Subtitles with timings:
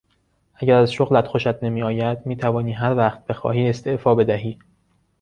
[0.55, 4.59] اگر از شغلت خوشت نمیآید میتوانی هر وقت بخواهی استعفا بدهی.